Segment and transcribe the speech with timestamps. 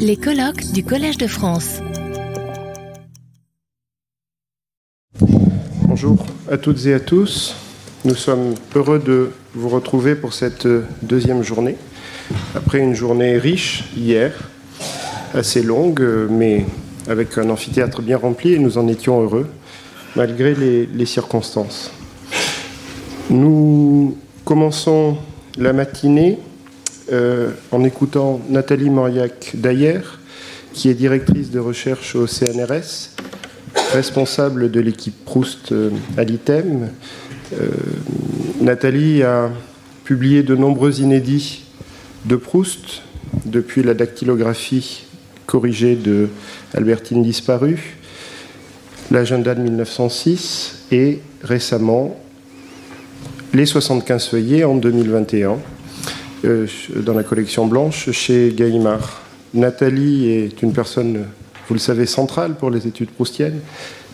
[0.00, 1.80] Les colloques du Collège de France.
[5.82, 7.54] Bonjour à toutes et à tous.
[8.04, 10.66] Nous sommes heureux de vous retrouver pour cette
[11.02, 11.76] deuxième journée.
[12.56, 14.32] Après une journée riche hier,
[15.32, 16.66] assez longue, mais
[17.08, 19.48] avec un amphithéâtre bien rempli, et nous en étions heureux,
[20.16, 21.92] malgré les, circonstances.
[23.30, 25.16] Nous commençons
[25.56, 26.38] la matinée
[27.12, 30.00] euh, en écoutant Nathalie Mauriac d'Ayer,
[30.72, 33.10] qui est directrice de recherche au CNRS,
[33.92, 36.90] responsable de l'équipe Proust euh, à l'ITEM.
[37.52, 37.68] Euh,
[38.60, 39.50] Nathalie a
[40.02, 41.66] publié de nombreux inédits
[42.24, 43.02] de Proust,
[43.44, 45.04] depuis la dactylographie
[45.46, 46.28] corrigée de
[46.74, 47.98] Albertine disparue,
[49.12, 52.18] l'agenda de 1906 et récemment
[53.54, 55.58] les 75 feuillets en 2021
[56.44, 59.22] euh, dans la collection blanche chez Gallimard.
[59.54, 61.24] Nathalie est une personne,
[61.68, 63.60] vous le savez, centrale pour les études proustiennes,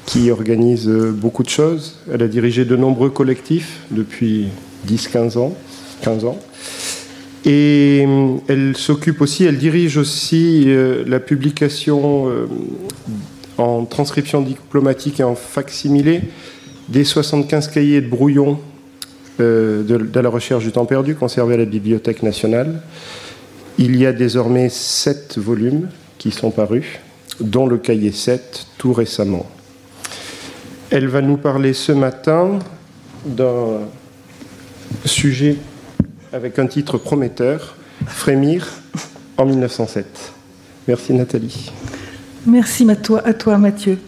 [0.06, 1.98] qui organise beaucoup de choses.
[2.12, 4.48] Elle a dirigé de nombreux collectifs depuis
[4.89, 5.55] 10-15 ans.
[6.03, 6.39] 15 ans.
[7.45, 12.29] Et euh, elle s'occupe aussi, elle dirige aussi euh, la publication
[13.59, 16.23] en transcription diplomatique et en facsimilé
[16.89, 18.59] des 75 cahiers de brouillon
[19.43, 22.81] euh, de, la recherche du temps perdu conservé à la Bibliothèque nationale.
[23.79, 27.01] Il y a désormais sept volumes qui sont parus,
[27.41, 29.47] dont le cahier 7 tout récemment.
[30.91, 32.59] Elle va nous parler ce matin
[33.25, 33.81] d'un
[35.05, 35.57] sujet
[36.33, 37.77] avec un titre prometteur,
[38.07, 38.69] Frémir
[39.37, 40.33] en 1907.
[40.87, 41.73] Merci Nathalie.
[42.47, 42.87] Merci
[43.25, 43.98] à toi Mathieu.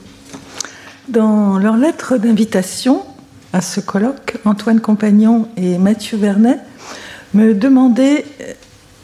[1.09, 3.03] Dans leur lettre d'invitation,
[3.55, 6.59] à ce colloque, Antoine Compagnon et Mathieu Vernet
[7.35, 8.25] me demandaient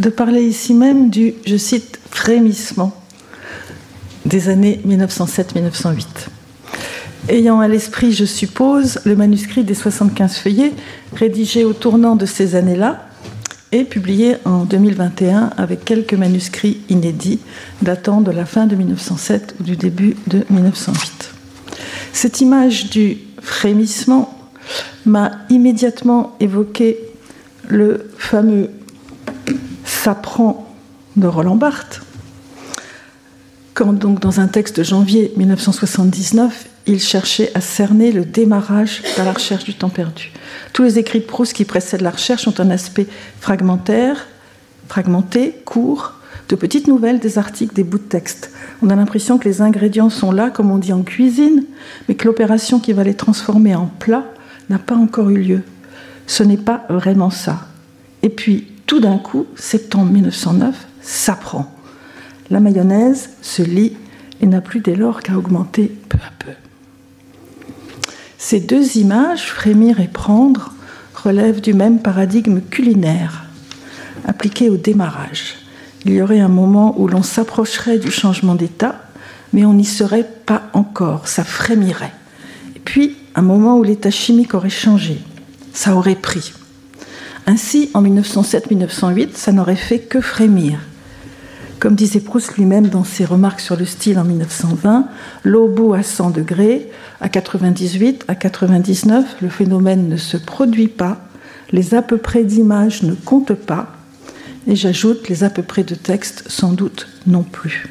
[0.01, 2.93] de parler ici même du, je cite, frémissement
[4.27, 6.05] des années 1907-1908.
[7.29, 10.73] Ayant à l'esprit, je suppose, le manuscrit des 75 feuillets,
[11.15, 13.07] rédigé au tournant de ces années-là,
[13.71, 17.39] et publié en 2021 avec quelques manuscrits inédits
[17.83, 21.31] datant de la fin de 1907 ou du début de 1908.
[22.13, 24.40] Cette image du frémissement
[25.07, 26.99] m'a immédiatement évoqué
[27.69, 28.71] le fameux
[29.85, 30.75] S'apprend
[31.17, 32.01] de Roland Barthes,
[33.75, 39.23] quand donc dans un texte de janvier 1979, il cherchait à cerner le démarrage de
[39.23, 40.33] la recherche du temps perdu.
[40.73, 43.07] Tous les écrits de Proust qui précèdent la recherche ont un aspect
[43.41, 44.27] fragmentaire,
[44.89, 46.15] fragmenté, court,
[46.49, 48.51] de petites nouvelles, des articles, des bouts de texte.
[48.83, 51.65] On a l'impression que les ingrédients sont là, comme on dit en cuisine,
[52.09, 54.25] mais que l'opération qui va les transformer en plat
[54.71, 55.63] n'a pas encore eu lieu.
[56.27, 57.67] Ce n'est pas vraiment ça.
[58.23, 61.75] Et puis, tout d'un coup, septembre 1909, ça prend.
[62.51, 63.97] La mayonnaise se lit
[64.41, 66.53] et n'a plus dès lors qu'à augmenter peu à peu.
[68.39, 70.73] Ces deux images, frémir et prendre,
[71.15, 73.45] relèvent du même paradigme culinaire,
[74.27, 75.57] appliqué au démarrage.
[76.05, 79.03] Il y aurait un moment où l'on s'approcherait du changement d'état,
[79.53, 82.13] mais on n'y serait pas encore, ça frémirait.
[82.77, 85.19] Et puis, un moment où l'état chimique aurait changé,
[85.73, 86.53] ça aurait pris.
[87.47, 90.79] Ainsi, en 1907-1908, ça n'aurait fait que frémir.
[91.79, 95.07] Comme disait Proust lui-même dans ses remarques sur le style en 1920,
[95.45, 101.17] l'eau bout à 100 degrés, à 98, à 99, le phénomène ne se produit pas,
[101.73, 103.93] les à peu près d'images ne comptent pas,
[104.67, 107.89] et j'ajoute les à peu près de textes sans doute non plus.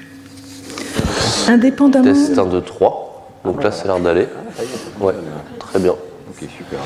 [1.47, 2.13] Indépendamment.
[2.13, 3.08] Test 1, 2, 3.
[3.43, 4.27] Donc là, c'est l'air d'aller.
[4.99, 5.13] Ouais,
[5.59, 5.91] très bien.
[5.91, 6.79] Ok, super.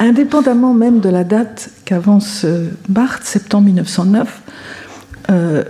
[0.00, 4.42] Indépendamment même de la date qu'avance euh, Barthes, septembre 1909,
[5.30, 5.64] euh,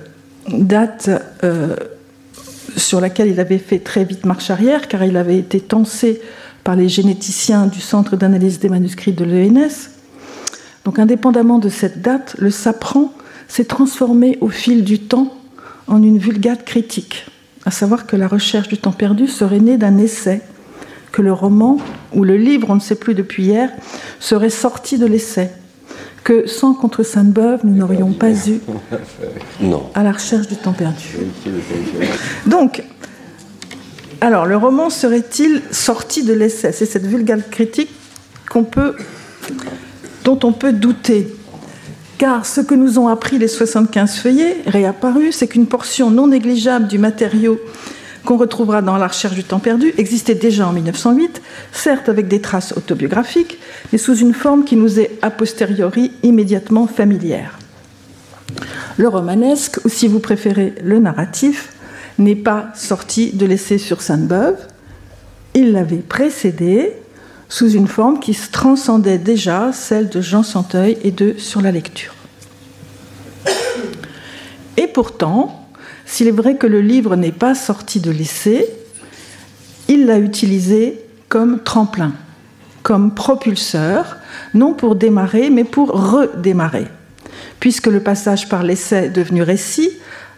[0.49, 1.11] date
[1.43, 1.77] euh,
[2.77, 6.21] sur laquelle il avait fait très vite marche arrière, car il avait été tensé
[6.65, 9.91] par les généticiens du Centre d'analyse des manuscrits de l'ENS.
[10.84, 13.12] Donc indépendamment de cette date, le Sapran
[13.47, 15.34] s'est transformé au fil du temps
[15.86, 17.27] en une vulgate critique
[17.66, 20.43] à savoir que la recherche du temps perdu serait née d'un essai,
[21.13, 21.78] que le roman
[22.13, 23.71] ou le livre, on ne sait plus depuis hier,
[24.21, 25.51] serait sorti de l'essai,
[26.25, 28.61] que sans contre Sainte-Beuve, nous n'aurions pas eu
[29.95, 31.16] à la recherche du temps perdu.
[32.47, 32.83] Donc,
[34.21, 36.72] alors, le roman serait-il sorti de l'essai?
[36.72, 37.91] C'est cette vulgate critique
[38.49, 38.97] qu'on peut,
[40.25, 41.28] dont on peut douter.
[42.19, 46.87] Car ce que nous ont appris les 75 feuillets, réapparus, c'est qu'une portion non négligeable
[46.87, 47.59] du matériau
[48.25, 52.41] qu'on retrouvera dans la recherche du temps perdu existait déjà en 1908, certes avec des
[52.41, 53.59] traces autobiographiques,
[53.93, 57.59] mais sous une forme qui nous est a posteriori immédiatement familière.
[58.97, 61.72] Le romanesque, ou si vous préférez le narratif,
[62.19, 64.57] n'est pas sorti de l'essai sur Sainte-Beuve.
[65.55, 66.93] Il l'avait précédé
[67.54, 72.12] sous une forme qui transcendait déjà celle de Jean Santeuil et de Sur la lecture.
[74.77, 75.68] Et pourtant,
[76.04, 78.68] s'il est vrai que le livre n'est pas sorti de l'essai,
[79.86, 82.15] il l'a utilisé comme tremplin,
[82.83, 84.16] comme propulseur,
[84.53, 86.89] non pour démarrer, mais pour redémarrer,
[87.60, 89.91] puisque le passage par l'essai devenu récit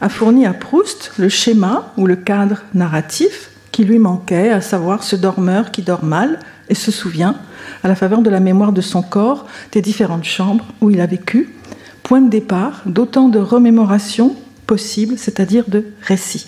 [0.03, 5.03] a fourni à Proust le schéma ou le cadre narratif qui lui manquait, à savoir
[5.03, 7.37] ce dormeur qui dort mal et se souvient,
[7.83, 11.07] à la faveur de la mémoire de son corps, des différentes chambres où il a
[11.07, 11.55] vécu,
[12.03, 14.37] point de départ d'autant de remémorations
[14.67, 16.47] possibles, c'est-à-dire de récits.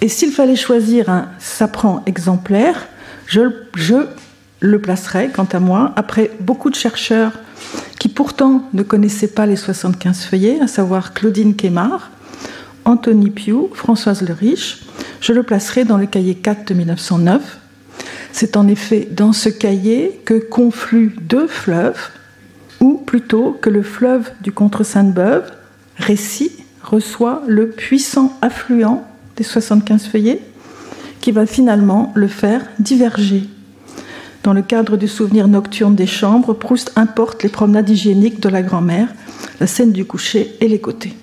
[0.00, 2.88] Et s'il fallait choisir un sapran exemplaire,
[3.26, 3.40] je,
[4.60, 7.32] le placerais, quant à moi, après beaucoup de chercheurs
[7.98, 12.10] qui pourtant ne connaissaient pas les 75 feuillets, à savoir Claudine Quémard,
[12.84, 14.80] Anthony Pioux, Françoise Le Riche,
[15.20, 17.58] je le placerai dans le cahier 4 de 1909.
[18.32, 22.10] C'est en effet dans ce cahier que confluent deux fleuves,
[22.80, 25.50] ou plutôt que le fleuve du Contre-Sainte-Beuve,
[25.96, 26.52] récit,
[26.82, 29.04] reçoit le puissant affluent
[29.36, 30.40] des 75 feuillets,
[31.20, 33.44] qui va finalement le faire diverger.
[34.42, 38.60] Dans le cadre du souvenir nocturne des chambres, Proust importe les promenades hygiéniques de la
[38.60, 39.08] grand-mère,
[39.58, 41.14] la scène du coucher et les côtés.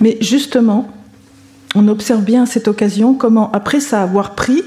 [0.00, 0.90] Mais justement,
[1.74, 4.62] on observe bien à cette occasion comment, après ça avoir pris,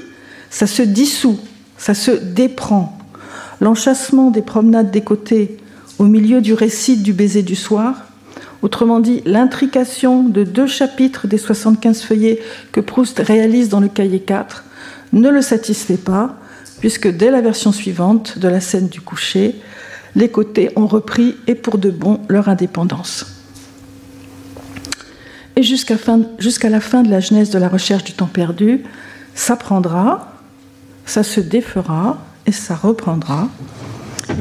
[0.50, 1.38] ça se dissout,
[1.78, 2.98] ça se déprend.
[3.60, 5.56] L'enchâssement des promenades des côtés
[5.98, 8.06] au milieu du récit du baiser du soir
[8.62, 12.40] Autrement dit, l'intrication de deux chapitres des 75 feuillets
[12.72, 14.64] que Proust réalise dans le cahier 4
[15.12, 16.36] ne le satisfait pas,
[16.80, 19.54] puisque dès la version suivante de la scène du coucher,
[20.14, 23.26] les côtés ont repris et pour de bon leur indépendance.
[25.54, 25.96] Et jusqu'à
[26.68, 28.82] la fin de la genèse de la recherche du temps perdu,
[29.34, 30.35] ça prendra,
[31.06, 33.48] ça se défera et ça reprendra.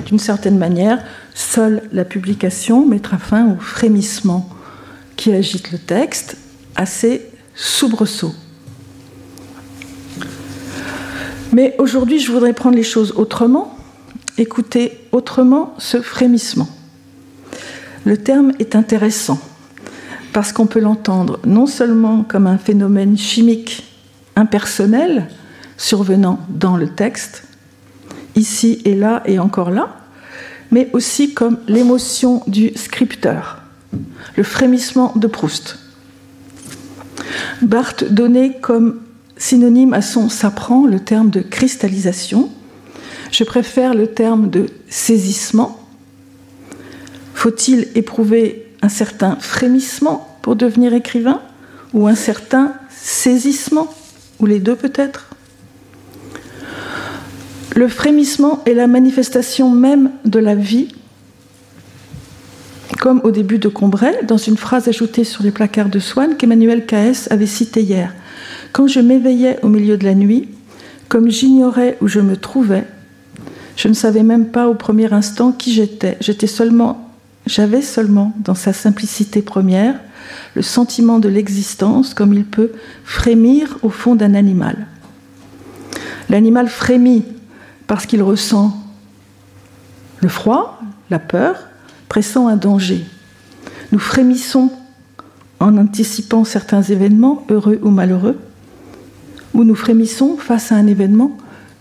[0.06, 1.00] D'une certaine manière,
[1.35, 4.50] Seule la publication mettra fin au frémissement
[5.17, 6.38] qui agite le texte,
[6.77, 8.33] assez soubresaut.
[11.51, 13.77] Mais aujourd'hui, je voudrais prendre les choses autrement,
[14.38, 16.69] écouter autrement ce frémissement.
[18.06, 19.39] Le terme est intéressant
[20.31, 23.83] parce qu'on peut l'entendre non seulement comme un phénomène chimique
[24.38, 25.27] impersonnel
[25.77, 27.44] survenant dans le texte,
[28.36, 29.98] ici et là et encore là,
[30.72, 33.62] mais aussi comme l'émotion du scripteur,
[34.36, 35.77] le frémissement de Proust.
[37.62, 39.01] Barthes donnait comme
[39.38, 42.50] synonyme à son s'apprend le terme de cristallisation.
[43.31, 45.80] Je préfère le terme de saisissement.
[47.33, 51.42] Faut-il éprouver un certain frémissement pour devenir écrivain
[51.94, 53.94] ou un certain saisissement,
[54.39, 55.34] ou les deux peut-être?
[57.75, 60.88] Le frémissement est la manifestation même de la vie,
[63.00, 66.86] comme au début de Combray, dans une phrase ajoutée sur les placards de Swann qu'Emmanuel
[66.86, 67.27] K.S.
[67.31, 68.13] avait citée hier.
[68.72, 70.48] Quand je m'éveillais au milieu de la nuit,
[71.10, 72.86] comme j'ignorais où je me trouvais,
[73.75, 76.18] je ne savais même pas au premier instant qui j'étais.
[77.45, 79.99] J'avais seulement, dans sa simplicité première,
[80.56, 82.71] le sentiment de l'existence comme il peut
[83.04, 84.88] frémir au fond d'un animal.
[86.30, 87.23] L'animal frémit
[87.87, 88.75] parce qu'il ressent
[90.21, 91.56] le froid, la peur,
[92.09, 93.04] pressant un danger.
[93.92, 94.71] Nous frémissons
[95.59, 98.39] en anticipant certains événements, heureux ou malheureux,
[99.54, 101.37] ou nous frémissons face à un événement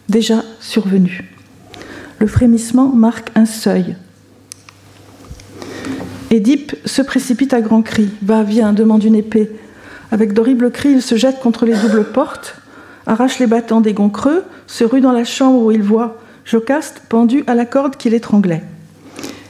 [0.08, 1.32] déjà survenu.
[2.18, 3.96] Le frémissement marque un seuil.
[6.30, 8.10] Édipe se précipite à grands cris.
[8.22, 9.50] Va, viens, demande une épée.
[10.10, 12.56] Avec d'horribles cris, il se jette contre les doubles portes
[13.06, 17.02] arrache les battants des gonds creux, se rue dans la chambre où il voit Jocaste
[17.08, 18.62] pendu à la corde qui l'étranglait.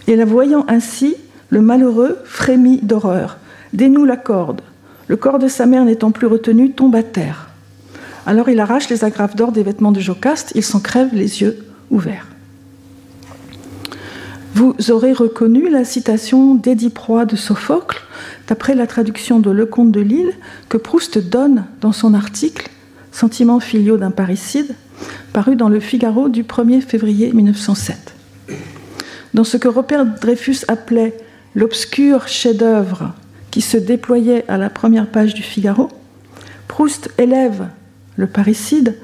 [0.06, 1.16] Et la voyant ainsi,
[1.50, 3.38] le malheureux frémit d'horreur,
[3.73, 4.61] dénoue la corde.
[5.08, 7.49] Le corps de sa mère n'étant plus retenu, tombe à terre.
[8.26, 11.64] Alors il arrache les agrafes d'or des vêtements de Jocaste, il s'en crève les yeux
[11.90, 12.26] ouverts.
[14.54, 18.00] Vous aurez reconnu la citation d'Édipe-Roi de Sophocle,
[18.46, 20.32] d'après la traduction de Lecomte de Lille,
[20.68, 22.70] que Proust donne dans son article
[23.14, 24.75] Sentiments filiaux d'un parricide,
[25.33, 28.12] paru dans le Figaro du 1er février 1907.
[29.35, 31.16] Dans ce que Robert Dreyfus appelait
[31.54, 33.14] l'obscur chef-d'œuvre
[33.52, 35.90] qui se déployait à la première page du Figaro,
[36.66, 37.68] Proust élève
[38.16, 38.99] le parricide,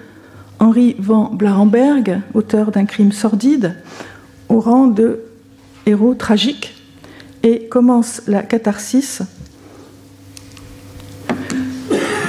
[0.59, 3.77] Henri van Blarenberg, auteur d'un crime sordide,
[4.49, 5.21] au rang de
[5.87, 6.75] héros tragique,
[7.45, 9.23] et commence la catharsis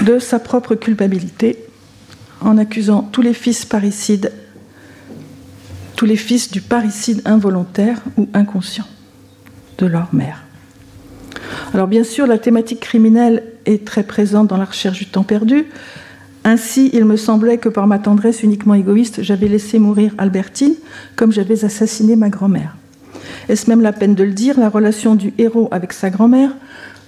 [0.05, 1.65] de sa propre culpabilité
[2.41, 4.31] en accusant tous les fils parricides,
[5.95, 8.87] tous les fils du parricide involontaire ou inconscient
[9.77, 10.43] de leur mère.
[11.73, 15.65] Alors bien sûr, la thématique criminelle est très présente dans la recherche du temps perdu.
[16.43, 20.73] Ainsi, il me semblait que par ma tendresse uniquement égoïste, j'avais laissé mourir Albertine
[21.15, 22.75] comme j'avais assassiné ma grand-mère.
[23.47, 26.51] Est-ce même la peine de le dire La relation du héros avec sa grand-mère,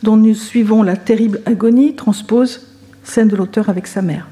[0.03, 2.67] dont nous suivons la terrible agonie, transpose
[3.03, 4.27] celle de l'auteur avec sa mère.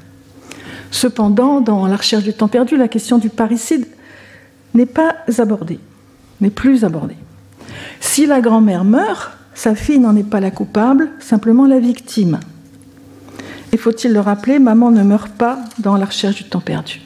[0.92, 3.86] Cependant, dans La recherche du temps perdu, la question du parricide
[4.74, 5.80] n'est pas abordée,
[6.40, 7.16] n'est plus abordée.
[7.98, 12.40] Si la grand-mère meurt, sa fille n'en est pas la coupable, simplement la victime.
[13.72, 17.00] Et faut-il le rappeler, maman ne meurt pas dans la recherche du temps perdu.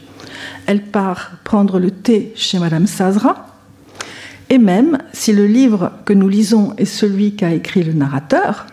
[0.67, 3.47] Elle part prendre le thé chez Madame Sazra,
[4.51, 8.67] et même si le livre que nous lisons est celui qu'a écrit le narrateur,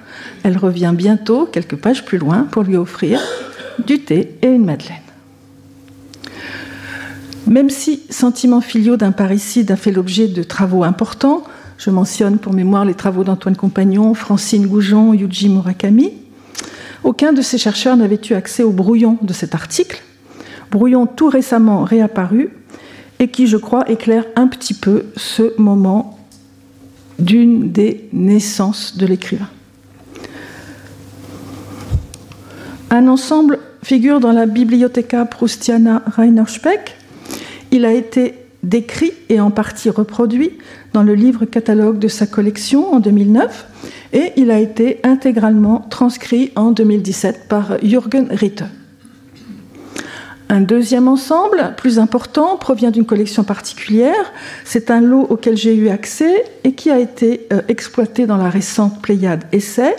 [0.43, 3.21] elle revient bientôt, quelques pages plus loin, pour lui offrir
[3.85, 5.02] du thé et une madeleine.
[7.47, 11.43] Même si Sentiments filiaux d'un parricide a fait l'objet de travaux importants,
[11.77, 16.13] je mentionne pour mémoire les travaux d'Antoine Compagnon, Francine Goujon, Yuji Murakami,
[17.03, 20.01] aucun de ces chercheurs n'avait eu accès au brouillon de cet article,
[20.71, 22.49] brouillon tout récemment réapparu
[23.19, 26.17] et qui, je crois, éclaire un petit peu ce moment
[27.19, 29.49] d'une des naissances de l'écrivain.
[32.89, 36.95] Un ensemble figure dans la Bibliotheca Proustiana Rainer Speck.
[37.73, 40.51] Il a été décrit et en partie reproduit
[40.93, 43.65] dans le livre catalogue de sa collection en 2009
[44.13, 48.63] et il a été intégralement transcrit en 2017 par Jürgen Ritte.
[50.49, 54.31] Un deuxième ensemble, plus important, provient d'une collection particulière.
[54.65, 58.51] C'est un lot auquel j'ai eu accès et qui a été euh, exploité dans la
[58.51, 59.95] récente Pléiade Essai,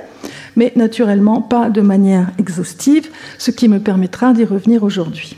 [0.54, 5.36] mais naturellement pas de manière exhaustive, ce qui me permettra d'y revenir aujourd'hui.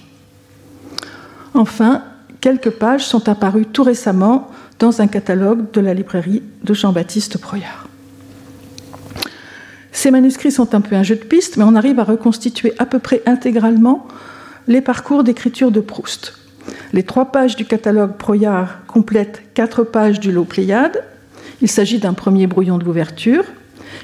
[1.55, 2.03] Enfin,
[2.47, 4.49] quelques pages sont apparues tout récemment
[4.79, 7.89] dans un catalogue de la librairie de Jean-Baptiste Proyard.
[9.91, 12.87] Ces manuscrits sont un peu un jeu de piste, mais on arrive à reconstituer à
[12.87, 14.07] peu près intégralement
[14.69, 16.35] les parcours d'écriture de Proust.
[16.93, 21.03] Les trois pages du catalogue Proyard complètent quatre pages du lot Pléiade.
[21.61, 23.43] Il s'agit d'un premier brouillon de l'ouverture.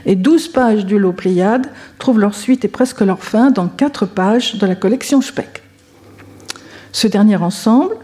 [0.04, 1.68] Et douze pages du lot Pléiade
[2.00, 5.62] trouvent leur suite et presque leur fin dans quatre pages de la collection Speck.
[6.90, 7.94] Ce dernier ensemble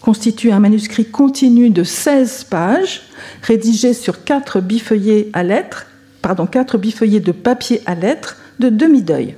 [0.00, 3.02] constitue un manuscrit continu de 16 pages,
[3.42, 5.86] rédigé sur quatre bifeuillets à lettres,
[6.22, 9.36] de papier à lettres de demi-deuil.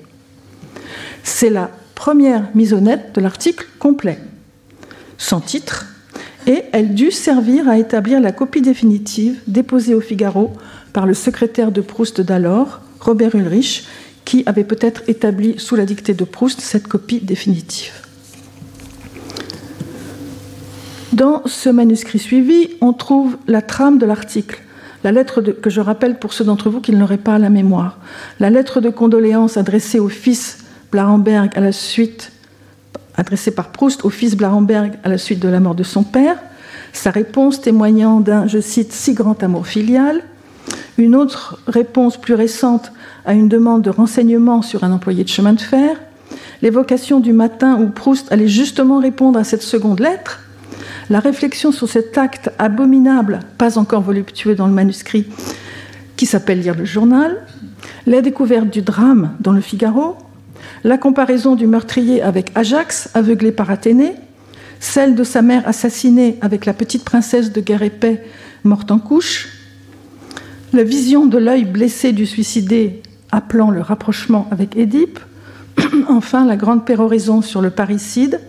[1.23, 4.19] C'est la première mise au net de l'article complet,
[5.19, 5.87] sans titre,
[6.47, 10.53] et elle dut servir à établir la copie définitive déposée au Figaro
[10.93, 13.85] par le secrétaire de Proust d'alors, Robert Ulrich,
[14.25, 18.00] qui avait peut-être établi sous la dictée de Proust cette copie définitive.
[21.13, 24.63] Dans ce manuscrit suivi, on trouve la trame de l'article,
[25.03, 27.51] la lettre que je rappelle pour ceux d'entre vous qui ne l'auraient pas à la
[27.51, 27.99] mémoire,
[28.39, 30.59] la lettre de condoléances adressée au fils
[30.93, 32.31] Blarenberg à la suite,
[33.17, 36.37] adressée par Proust au fils Blarenberg à la suite de la mort de son père,
[36.93, 40.23] sa réponse témoignant d'un, je cite, si grand amour filial,
[40.97, 42.93] une autre réponse plus récente
[43.25, 45.97] à une demande de renseignement sur un employé de chemin de fer,
[46.63, 50.41] l'évocation du matin où Proust allait justement répondre à cette seconde lettre,
[51.11, 55.27] la réflexion sur cet acte abominable, pas encore voluptueux dans le manuscrit,
[56.17, 57.45] qui s'appelle Lire le journal,
[58.07, 60.17] la découverte du drame dans le Figaro,
[60.85, 64.15] la comparaison du meurtrier avec Ajax, aveuglé par Athénée,
[64.79, 67.83] celle de sa mère assassinée avec la petite princesse de guerre
[68.63, 69.49] morte en couche,
[70.73, 73.03] la vision de l'œil blessé du suicidé
[73.33, 75.19] appelant le rapprochement avec Édipe,
[76.09, 78.41] enfin la grande péroraison sur le parricide,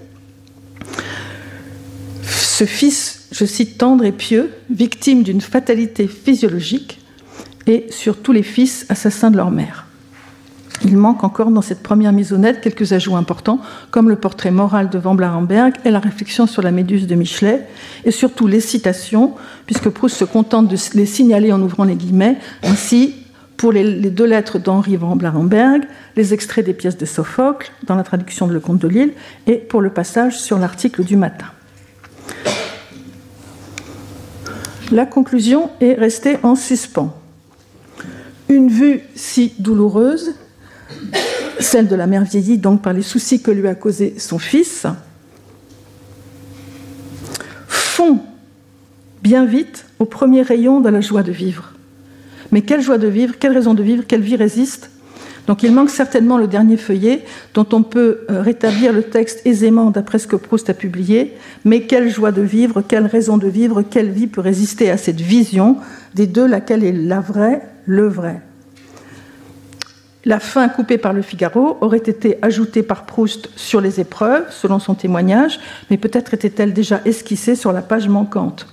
[2.61, 6.99] ce fils, je cite, tendre et pieux, victime d'une fatalité physiologique,
[7.65, 9.87] et sur tous les fils assassins de leur mère.
[10.85, 14.91] Il manque encore dans cette première mise net quelques ajouts importants, comme le portrait moral
[14.91, 17.65] de Van Blarenberg et la réflexion sur la méduse de Michelet,
[18.05, 19.33] et surtout les citations,
[19.65, 22.37] puisque Proust se contente de les signaler en ouvrant les guillemets.
[22.61, 23.15] Ainsi,
[23.57, 28.03] pour les, deux lettres d'Henri Van Blarenberg, les extraits des pièces de Sophocle, dans la
[28.03, 29.13] traduction de Le Comte de Lille,
[29.47, 31.47] et pour le passage sur l'article du matin.
[34.91, 37.15] La conclusion est restée en suspens.
[38.49, 40.33] Une vue si douloureuse
[41.61, 44.85] celle de la mère vieillie, donc par les soucis que lui a causés son fils,
[47.67, 48.19] fond
[49.21, 51.73] bien vite au premier rayon de la joie de vivre.
[52.51, 54.89] Mais quelle joie de vivre, quelle raison de vivre, quelle vie résiste
[55.47, 59.89] donc il manque certainement le dernier feuillet dont on peut euh, rétablir le texte aisément
[59.89, 61.33] d'après ce que Proust a publié,
[61.65, 65.21] mais quelle joie de vivre, quelle raison de vivre, quelle vie peut résister à cette
[65.21, 65.77] vision
[66.13, 68.41] des deux, laquelle est la vraie, le vrai?
[70.23, 74.77] La fin coupée par le Figaro aurait été ajoutée par Proust sur les épreuves, selon
[74.77, 78.67] son témoignage, mais peut-être était-elle déjà esquissée sur la page manquante.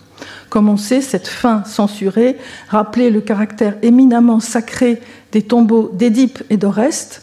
[0.49, 2.37] Comme on sait, cette fin censurée?
[2.69, 5.01] Rappelait le caractère éminemment sacré
[5.33, 7.23] des tombeaux d'Édipe et d'Oreste,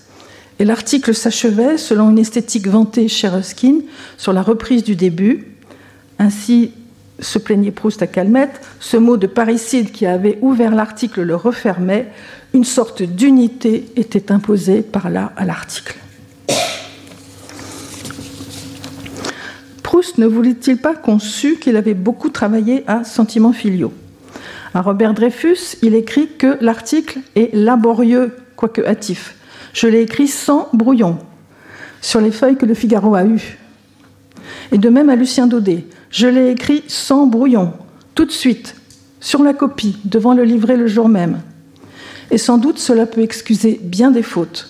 [0.59, 3.79] et l'article s'achevait selon une esthétique vantée chez Ruskin
[4.17, 5.47] sur la reprise du début.
[6.17, 6.71] Ainsi
[7.19, 12.07] se plaignait Proust à Calmette, ce mot de parricide qui avait ouvert l'article le refermait,
[12.53, 15.97] une sorte d'unité était imposée par là à l'article.
[19.95, 23.93] Proust ne voulait-il pas qu'on sût qu'il avait beaucoup travaillé à Sentiments filiaux?
[24.73, 29.37] À Robert Dreyfus, il écrit que l'article est laborieux, quoique hâtif.
[29.71, 31.17] Je l'ai écrit sans brouillon,
[32.01, 33.57] sur les feuilles que le Figaro a eues.
[34.73, 37.71] Et de même à Lucien Daudet, je l'ai écrit sans brouillon,
[38.15, 38.75] tout de suite,
[39.21, 41.39] sur la copie, devant le livret le jour même.
[42.31, 44.67] Et sans doute cela peut excuser bien des fautes.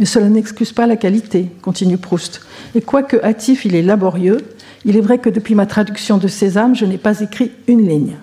[0.00, 2.40] Mais cela n'excuse pas la qualité, continue Proust.
[2.74, 4.38] Et quoique hâtif, il est laborieux,
[4.84, 8.16] il est vrai que depuis ma traduction de Sésame, je n'ai pas écrit une ligne.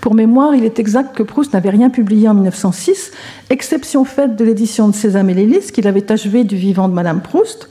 [0.00, 3.12] Pour mémoire, il est exact que Proust n'avait rien publié en 1906,
[3.48, 7.22] exception faite de l'édition de Sésame et l'Élysée, qu'il avait achevé du vivant de Madame
[7.22, 7.70] Proust,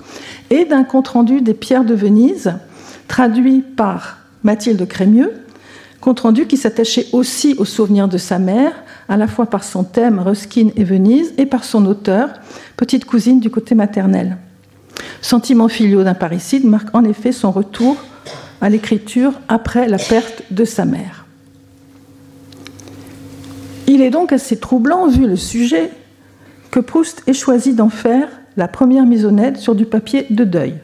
[0.50, 2.56] et d'un compte-rendu des Pierres de Venise,
[3.08, 5.32] traduit par Mathilde Crémieux,
[6.02, 8.74] compte-rendu qui s'attachait aussi aux souvenirs de sa mère,
[9.08, 12.30] à la fois par son thème Ruskin et Venise, et par son auteur,
[12.78, 14.38] petite cousine du côté maternel.
[15.24, 17.96] Sentiment filiaux d'un parricide marque en effet son retour
[18.60, 21.25] à l'écriture après la perte de sa mère.
[23.88, 25.92] Il est donc assez troublant, vu le sujet,
[26.72, 30.75] que Proust ait choisi d'en faire la première mise sur du papier de deuil.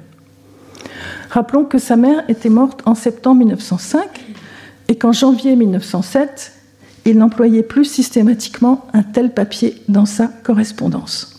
[1.30, 4.08] Rappelons que sa mère était morte en septembre 1905
[4.88, 6.54] et qu'en janvier 1907,
[7.04, 11.39] il n'employait plus systématiquement un tel papier dans sa correspondance.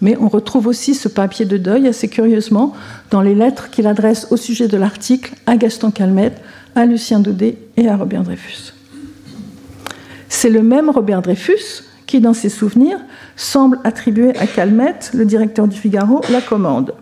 [0.00, 2.72] Mais on retrouve aussi ce papier de deuil assez curieusement
[3.10, 6.40] dans les lettres qu'il adresse au sujet de l'article à Gaston Calmette,
[6.74, 8.72] à Lucien Daudet et à Robert Dreyfus.
[10.28, 12.98] C'est le même Robert Dreyfus qui, dans ses souvenirs,
[13.36, 16.94] semble attribuer à Calmette, le directeur du Figaro, la commande.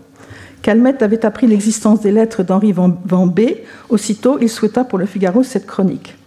[0.60, 3.40] Calmette avait appris l'existence des lettres d'Henri Van B.
[3.88, 6.17] Aussitôt, il souhaita pour le Figaro cette chronique.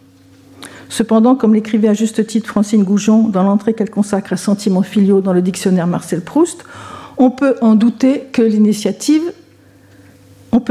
[0.92, 5.22] Cependant, comme l'écrivait à juste titre Francine Goujon dans l'entrée qu'elle consacre à Sentiments filiaux
[5.22, 6.66] dans le dictionnaire Marcel Proust,
[7.18, 9.24] on peut en douter que l'initiative,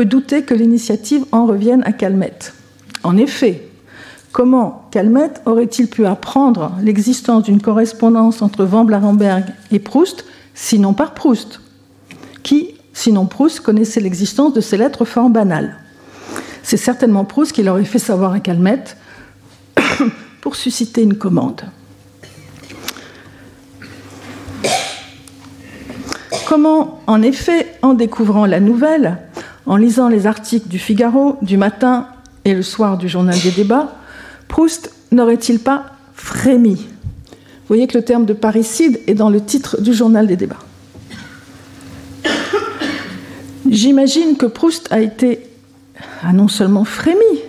[0.04, 2.54] douter que l'initiative en revienne à Calmette.
[3.02, 3.68] En effet,
[4.32, 11.14] comment Calmette aurait-il pu apprendre l'existence d'une correspondance entre Van Blarenberg et Proust, sinon par
[11.14, 11.60] Proust,
[12.42, 15.76] qui, sinon Proust, connaissait l'existence de ces lettres fort banales?
[16.62, 18.96] C'est certainement Proust qui l'aurait fait savoir à Calmette
[20.40, 21.62] pour susciter une commande.
[26.46, 29.18] Comment, en effet, en découvrant la nouvelle,
[29.66, 32.08] en lisant les articles du Figaro, du matin
[32.44, 33.94] et le soir du journal des débats,
[34.48, 36.74] Proust n'aurait-il pas frémi?
[36.74, 40.58] Vous voyez que le terme de parricide est dans le titre du journal des débats.
[43.68, 45.46] J'imagine que Proust a été,
[46.24, 47.42] a non seulement frémi,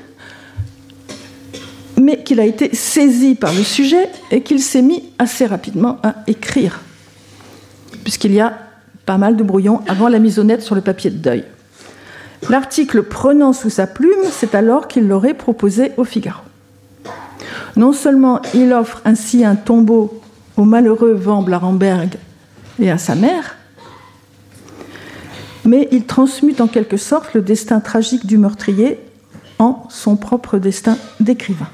[2.02, 6.16] mais qu'il a été saisi par le sujet et qu'il s'est mis assez rapidement à
[6.28, 6.82] écrire,
[8.04, 8.58] puisqu'il y a
[9.06, 11.44] pas mal de brouillons avant la mise au net sur le papier de deuil.
[12.50, 16.42] L'article prenant sous sa plume, c'est alors qu'il l'aurait proposé au Figaro.
[17.76, 20.22] Non seulement il offre ainsi un tombeau
[20.58, 22.18] au malheureux Van Blarenberg
[22.80, 23.58] et à sa mère,
[25.66, 29.00] mais il transmute en quelque sorte le destin tragique du meurtrier
[29.60, 31.70] en son propre destin d'écrivain.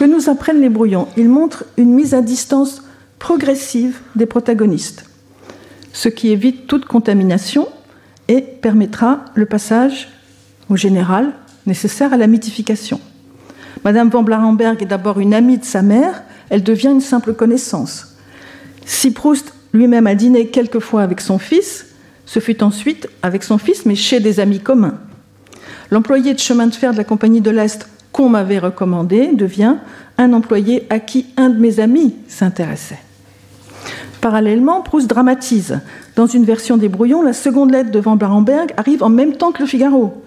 [0.00, 2.82] Que nous apprennent les brouillons Ils montrent une mise à distance
[3.18, 5.04] progressive des protagonistes,
[5.92, 7.68] ce qui évite toute contamination
[8.26, 10.08] et permettra le passage
[10.70, 11.34] au général
[11.66, 12.98] nécessaire à la mythification.
[13.84, 18.16] Madame Van Blarenberg est d'abord une amie de sa mère, elle devient une simple connaissance.
[18.86, 21.88] Si Proust lui-même a dîné quelquefois avec son fils,
[22.24, 24.98] ce fut ensuite avec son fils, mais chez des amis communs.
[25.90, 29.76] L'employé de chemin de fer de la Compagnie de l'Est qu'on m'avait recommandé devient
[30.18, 32.98] un employé à qui un de mes amis s'intéressait.
[34.20, 35.80] Parallèlement, Proust dramatise.
[36.14, 39.52] Dans une version des brouillons, la seconde lettre de Van Barenberg arrive en même temps
[39.52, 40.22] que le Figaro.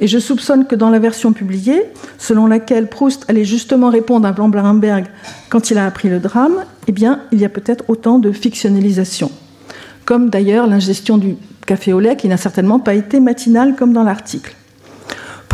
[0.00, 1.84] Et je soupçonne que dans la version publiée,
[2.18, 5.06] selon laquelle Proust allait justement répondre à Blanc-Blarenberg
[5.48, 9.30] quand il a appris le drame, eh bien, il y a peut-être autant de fictionnalisation.
[10.04, 11.36] Comme d'ailleurs l'ingestion du
[11.66, 14.54] café au lait qui n'a certainement pas été matinale comme dans l'article.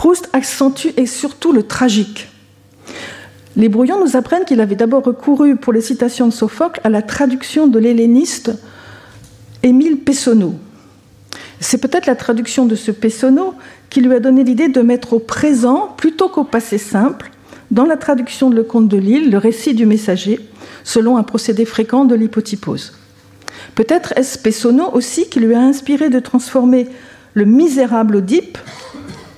[0.03, 2.29] Proust accentue et surtout le tragique.
[3.55, 7.03] Les brouillons nous apprennent qu'il avait d'abord recouru pour les citations de Sophocle à la
[7.03, 8.51] traduction de l'helléniste
[9.63, 10.57] Émile Pessonneau.
[11.61, 13.55] C'est peut-être la traduction de ce Pessonneau
[13.91, 17.31] qui lui a donné l'idée de mettre au présent plutôt qu'au passé simple,
[17.71, 20.41] dans la traduction de Le Comte de Lille, le récit du messager,
[20.83, 22.95] selon un procédé fréquent de l'hypotypose.
[23.77, 26.89] Peut-être est-ce Pessonneau aussi qui lui a inspiré de transformer
[27.35, 28.59] le misérable Oedipe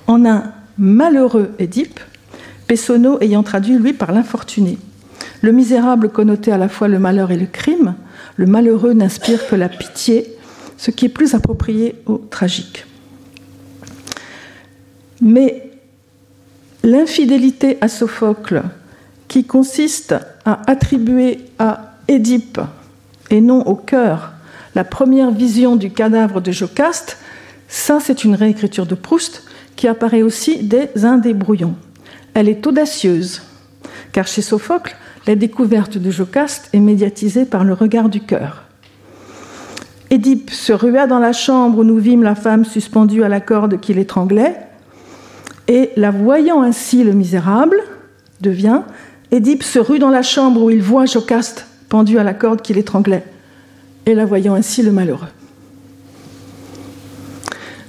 [0.07, 1.99] en un malheureux Édipe,
[2.67, 4.77] Pessonneau ayant traduit lui par l'infortuné.
[5.41, 7.95] Le misérable connotait à la fois le malheur et le crime,
[8.35, 10.35] le malheureux n'inspire que la pitié,
[10.77, 12.85] ce qui est plus approprié au tragique.
[15.21, 15.71] Mais
[16.83, 18.63] l'infidélité à Sophocle,
[19.27, 20.15] qui consiste
[20.45, 22.59] à attribuer à Édipe
[23.29, 24.31] et non au cœur
[24.75, 27.17] la première vision du cadavre de Jocaste,
[27.67, 29.43] ça c'est une réécriture de Proust
[29.75, 31.75] qui apparaît aussi dès un des brouillons.
[32.33, 33.41] Elle est audacieuse,
[34.11, 34.95] car chez Sophocle,
[35.27, 38.63] la découverte de Jocaste est médiatisée par le regard du cœur.
[40.09, 43.79] Édipe se rua dans la chambre où nous vîmes la femme suspendue à la corde
[43.79, 44.55] qui l'étranglait,
[45.67, 47.77] et la voyant ainsi le misérable,
[48.41, 48.81] devient
[49.31, 52.73] Édipe se rue dans la chambre où il voit Jocaste pendu à la corde qui
[52.73, 53.25] l'étranglait,
[54.05, 55.27] et la voyant ainsi le malheureux.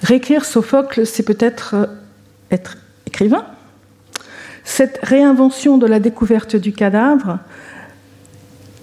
[0.07, 1.87] Réécrire Sophocle, c'est peut-être euh,
[2.53, 2.77] être
[3.09, 3.45] écrivain.
[4.62, 7.40] Cette réinvention de la découverte du cadavre,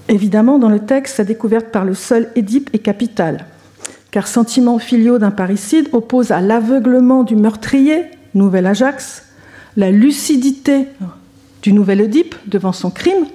[0.09, 3.45] évidemment, dans le texte, sa découverte par le seul Édipe est capitale,
[4.11, 9.23] car sentiment filiaux d'un parricide oppose à l'aveuglement du meurtrier, nouvel Ajax,
[9.77, 10.87] la lucidité
[11.61, 13.27] du nouvel Oedipe devant son crime,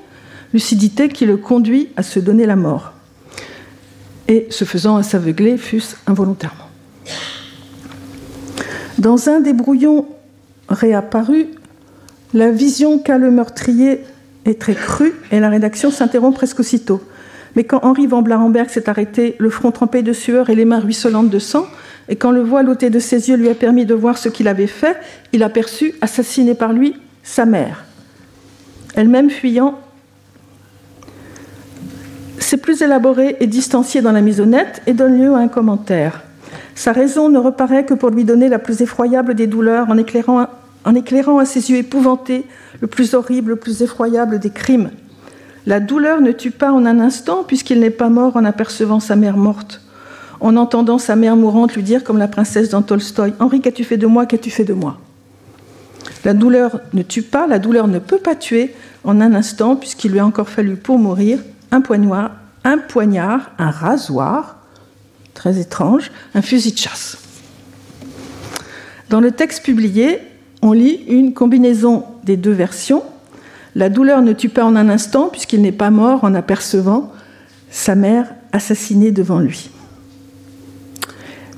[0.52, 2.92] lucidité qui le conduit à se donner la mort,
[4.28, 6.68] et se faisant s'aveugler, fût-ce involontairement.
[8.98, 10.06] Dans un des brouillons
[10.68, 11.46] réapparus,
[12.34, 14.00] la vision qu'a le meurtrier
[14.44, 17.00] est très crue et la rédaction s'interrompt presque aussitôt.
[17.54, 20.80] Mais quand Henri van Blarenberg s'est arrêté, le front trempé de sueur et les mains
[20.80, 21.66] ruisselantes de sang,
[22.08, 24.48] et quand le voile ôté de ses yeux lui a permis de voir ce qu'il
[24.48, 24.96] avait fait,
[25.32, 27.84] il aperçut, assassiné par lui, sa mère,
[28.94, 29.78] elle-même fuyant.
[32.38, 34.42] C'est plus élaboré et distancié dans la mise
[34.86, 36.22] et donne lieu à un commentaire.
[36.78, 41.38] Sa raison ne reparaît que pour lui donner la plus effroyable des douleurs en éclairant,
[41.40, 42.46] à ses yeux épouvantés
[42.80, 44.90] le plus horrible, le plus effroyable des crimes.
[45.66, 49.16] La douleur ne tue pas en un instant puisqu'il n'est pas mort en apercevant sa
[49.16, 49.80] mère morte,
[50.38, 53.96] en entendant sa mère mourante lui dire comme la princesse dans Tolstoï Henri, qu'as-tu fait
[53.96, 54.24] de moi?
[54.24, 54.98] Qu'as-tu fait de moi?
[56.24, 60.12] La douleur ne tue pas, la douleur ne peut pas tuer en un instant puisqu'il
[60.12, 61.40] lui a encore fallu pour mourir
[61.72, 62.30] un poignard,
[62.62, 64.57] un poignard, un rasoir,
[65.38, 67.16] très étrange, un fusil de chasse.
[69.08, 70.18] Dans le texte publié,
[70.62, 73.04] on lit une combinaison des deux versions.
[73.76, 77.12] La douleur ne tue pas en un instant, puisqu'il n'est pas mort en apercevant
[77.70, 79.70] sa mère assassinée devant lui.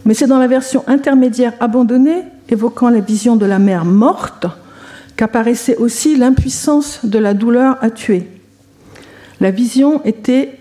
[0.05, 4.45] Mais c'est dans la version intermédiaire abandonnée, évoquant la vision de la mère morte,
[5.16, 8.29] qu'apparaissait aussi l'impuissance de la douleur à tuer.
[9.40, 10.59] La vision était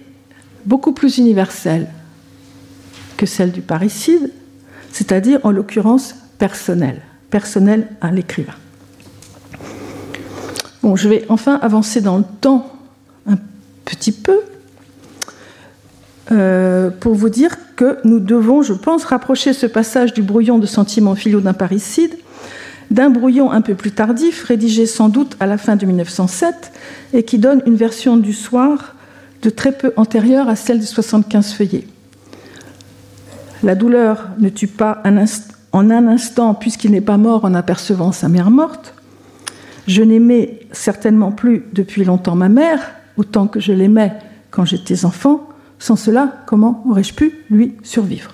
[0.66, 1.88] beaucoup plus universelle
[3.20, 4.32] que celle du parricide,
[4.94, 8.54] c'est-à-dire en l'occurrence personnelle, personnelle à l'écrivain.
[10.96, 12.74] Je vais enfin avancer dans le temps
[13.28, 13.36] un
[13.84, 14.40] petit peu
[16.32, 20.66] euh, pour vous dire que nous devons, je pense, rapprocher ce passage du brouillon de
[20.66, 22.16] sentiments filiaux d'un parricide
[22.92, 26.72] d'un brouillon un peu plus tardif, rédigé sans doute à la fin de 1907,
[27.14, 28.96] et qui donne une version du soir
[29.44, 31.86] de très peu antérieure à celle de 75 feuillets.
[33.64, 35.02] La douleur ne tue pas
[35.72, 38.94] en un instant puisqu'il n'est pas mort en apercevant sa mère morte.
[39.88, 42.80] Je n'aimais certainement plus depuis longtemps ma mère,
[43.18, 44.14] autant que je l'aimais
[44.52, 45.50] quand j'étais enfant.
[45.80, 48.32] Sans cela, comment aurais-je pu lui survivre?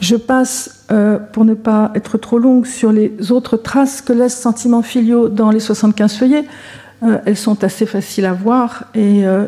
[0.00, 4.38] Je passe, euh, pour ne pas être trop longue, sur les autres traces que laissent
[4.38, 6.44] sentiments filiaux dans les 75 feuillets.
[7.02, 9.46] Euh, elles sont assez faciles à voir et euh,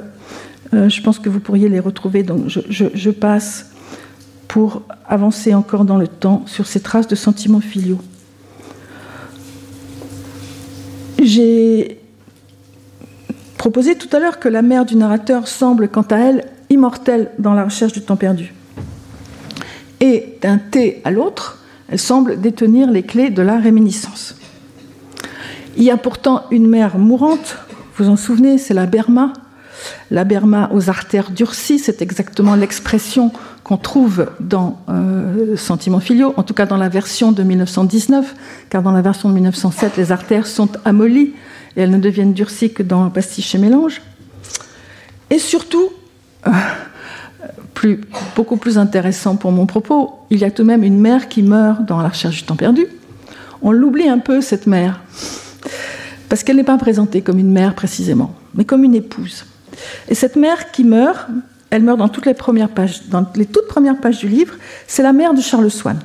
[0.72, 2.22] je pense que vous pourriez les retrouver.
[2.22, 3.69] Donc je passe
[4.50, 8.00] pour avancer encore dans le temps sur ces traces de sentiments filiaux.
[11.22, 12.00] J'ai
[13.56, 17.54] proposé tout à l'heure que la mère du narrateur semble, quant à elle, immortelle dans
[17.54, 18.52] la recherche du temps perdu.
[20.00, 24.36] Et d'un thé à l'autre, Elle semble détenir les clés de la réminiscence.
[25.76, 27.56] Il y a pourtant une mère mourante,
[27.96, 29.32] vous vous en souvenez, c'est la Berma.
[30.10, 36.42] La Berma aux artères durcies, c'est exactement l'expression qu'on trouve dans euh, Sentiments filiaux, en
[36.42, 38.34] tout cas dans la version de 1919,
[38.68, 41.34] car dans la version de 1907, les artères sont amollies
[41.76, 44.02] et elles ne deviennent durcies que dans Pastiche et Mélange.
[45.30, 45.90] Et surtout,
[46.46, 46.50] euh,
[48.36, 51.42] beaucoup plus intéressant pour mon propos, il y a tout de même une mère qui
[51.42, 52.86] meurt dans La recherche du temps perdu.
[53.62, 55.00] On l'oublie un peu, cette mère,
[56.28, 59.44] parce qu'elle n'est pas présentée comme une mère précisément, mais comme une épouse.
[60.08, 61.28] Et cette mère qui meurt,
[61.70, 63.02] elle meurt dans toutes les premières pages,
[63.36, 64.54] les toutes premières pages du livre,
[64.86, 65.98] c'est la mère de Charles Swann.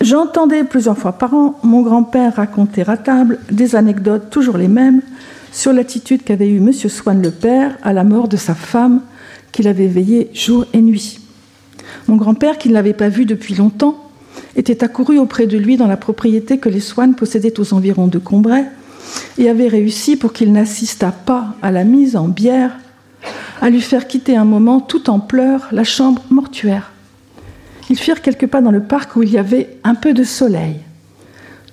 [0.00, 5.02] J'entendais plusieurs fois par an mon grand-père raconter à table des anecdotes toujours les mêmes
[5.50, 6.72] sur l'attitude qu'avait eue M.
[6.72, 9.00] Swann le père à la mort de sa femme
[9.52, 11.18] qu'il avait veillée jour et nuit.
[12.08, 13.96] Mon grand-père, qui ne l'avait pas vu depuis longtemps,
[14.54, 18.18] était accouru auprès de lui dans la propriété que les Swann possédaient aux environs de
[18.18, 18.64] Combray
[19.38, 22.76] et avait réussi, pour qu'il n'assistât pas à la mise en bière,
[23.60, 26.92] à lui faire quitter un moment tout en pleurs la chambre mortuaire.
[27.88, 30.76] Ils firent quelques pas dans le parc où il y avait un peu de soleil.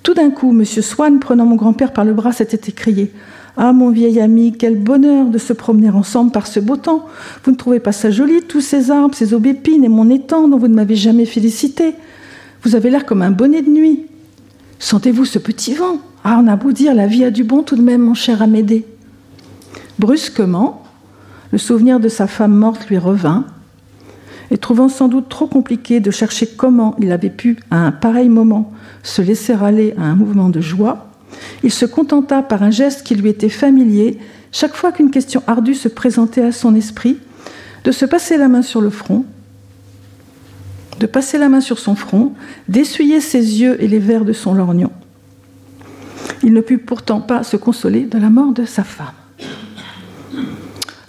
[0.02, 0.64] Tout d'un coup, M.
[0.64, 3.10] Swann, prenant mon grand-père par le bras, s'était écrié
[3.56, 7.06] Ah, mon vieil ami, quel bonheur de se promener ensemble par ce beau temps
[7.42, 10.58] Vous ne trouvez pas ça joli, tous ces arbres, ces aubépines et mon étang dont
[10.58, 11.94] vous ne m'avez jamais félicité?
[12.62, 14.06] Vous avez l'air comme un bonnet de nuit.
[14.78, 15.98] Sentez-vous ce petit vent?
[16.26, 18.40] Ah, on a beau dire, la vie a du bon tout de même, mon cher
[18.40, 18.86] Amédée.
[19.98, 20.82] Brusquement,
[21.52, 23.44] le souvenir de sa femme morte lui revint
[24.50, 28.30] et trouvant sans doute trop compliqué de chercher comment il avait pu, à un pareil
[28.30, 31.10] moment, se laisser aller à un mouvement de joie,
[31.62, 34.18] il se contenta par un geste qui lui était familier,
[34.50, 37.18] chaque fois qu'une question ardue se présentait à son esprit,
[37.84, 39.24] de se passer la main sur le front,
[41.00, 42.32] de passer la main sur son front,
[42.68, 44.90] d'essuyer ses yeux et les verres de son lorgnon.
[46.44, 49.14] Il ne put pourtant pas se consoler de la mort de sa femme.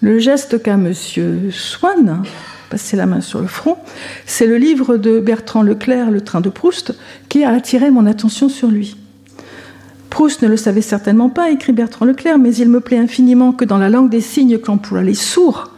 [0.02, 0.94] Le geste qu'a M.
[1.52, 2.24] Swann
[2.70, 3.78] passer la main sur le front,
[4.26, 6.96] c'est le livre de Bertrand Leclerc, Le train de Proust,
[7.28, 8.96] qui a attiré mon attention sur lui.
[10.10, 13.66] Proust ne le savait certainement pas, écrit Bertrand Leclerc, mais il me plaît infiniment que
[13.66, 15.72] dans la langue des signes qu'emploient les sourds,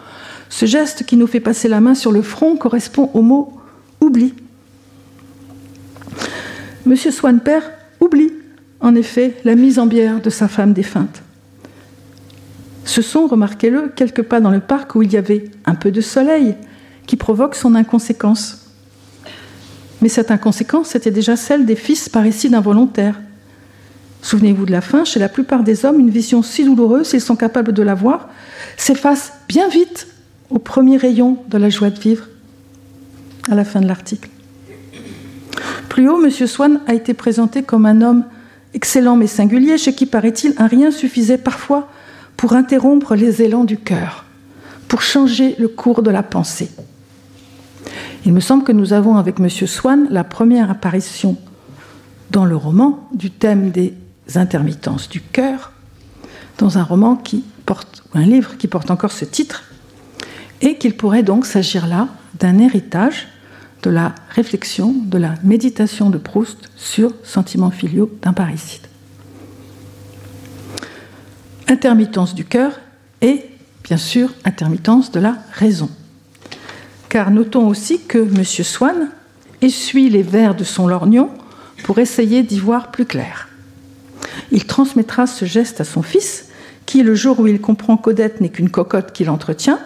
[0.49, 3.57] ce geste qui nous fait passer la main sur le front correspond au mot
[4.01, 4.35] oubli.
[6.85, 7.63] Monsieur Swanpère
[7.99, 8.31] oublie,
[8.79, 11.21] en effet, la mise en bière de sa femme défunte.
[12.85, 16.01] Ce sont, remarquez-le, quelques pas dans le parc où il y avait un peu de
[16.01, 16.55] soleil,
[17.05, 18.67] qui provoque son inconséquence.
[20.01, 23.19] Mais cette inconséquence était déjà celle des fils parricides involontaires.
[24.21, 27.35] Souvenez-vous de la fin, chez la plupart des hommes, une vision si douloureuse, s'ils sont
[27.35, 28.29] capables de la voir,
[28.77, 30.07] s'efface bien vite
[30.49, 32.25] au premier rayon de la joie de vivre,
[33.49, 34.29] à la fin de l'article.
[35.89, 36.29] Plus haut, M.
[36.29, 38.23] Swann a été présenté comme un homme
[38.73, 41.87] excellent mais singulier, chez qui, paraît-il, un rien suffisait parfois
[42.35, 44.25] pour interrompre les élans du cœur,
[44.87, 46.69] pour changer le cours de la pensée.
[48.25, 49.49] Il me semble que nous avons avec M.
[49.49, 51.37] Swann la première apparition
[52.31, 53.93] dans le roman du thème des
[54.35, 55.71] intermittences du cœur,
[56.57, 59.63] dans un roman qui porte, un livre qui porte encore ce titre,
[60.61, 62.07] et qu'il pourrait donc s'agir là
[62.39, 63.27] d'un héritage
[63.83, 68.87] de la réflexion, de la méditation de Proust sur sentiments filiaux d'un parricide.
[71.67, 72.79] Intermittence du cœur
[73.21, 73.45] et,
[73.83, 75.89] bien sûr, intermittence de la raison
[77.09, 78.43] car notons aussi que M.
[78.43, 79.09] Swann
[79.61, 81.29] essuie les verres de son lorgnon
[81.83, 83.47] pour essayer d'y voir plus clair.
[84.51, 86.49] Il transmettra ce geste à son fils,
[86.85, 89.79] qui, le jour où il comprend qu'Odette n'est qu'une cocotte qu'il entretient,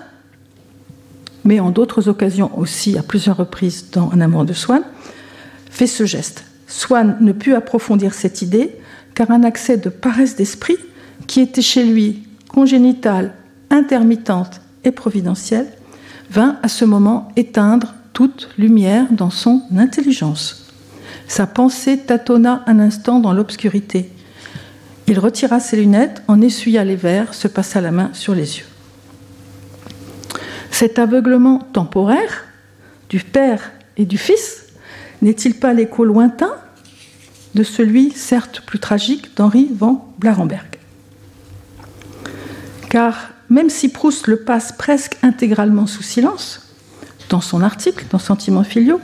[1.43, 4.83] mais en d'autres occasions aussi, à plusieurs reprises dans Un amour de Swann,
[5.69, 6.45] fait ce geste.
[6.67, 8.75] Swann ne put approfondir cette idée,
[9.13, 10.77] car un accès de paresse d'esprit,
[11.27, 13.33] qui était chez lui congénital,
[13.69, 15.67] intermittente et providentielle,
[16.29, 20.67] vint à ce moment éteindre toute lumière dans son intelligence.
[21.27, 24.09] Sa pensée tâtonna un instant dans l'obscurité.
[25.07, 28.70] Il retira ses lunettes, en essuya les verres, se passa la main sur les yeux.
[30.71, 32.45] Cet aveuglement temporaire
[33.09, 34.65] du père et du fils
[35.21, 36.53] n'est-il pas l'écho lointain
[37.53, 40.79] de celui, certes plus tragique, d'Henri van Blarenberg?
[42.89, 46.73] Car même si Proust le passe presque intégralement sous silence,
[47.29, 49.01] dans son article, dans Sentiments filiaux,